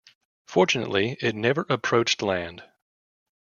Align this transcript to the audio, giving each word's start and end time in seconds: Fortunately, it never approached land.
Fortunately, 0.47 1.15
it 1.21 1.35
never 1.35 1.63
approached 1.69 2.23
land. 2.23 2.63